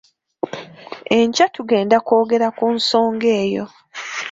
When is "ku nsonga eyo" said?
2.57-3.65